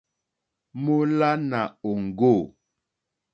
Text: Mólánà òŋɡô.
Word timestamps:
Mólánà 0.83 1.61
òŋɡô. 1.89 2.33